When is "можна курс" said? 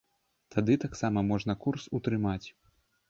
1.31-1.83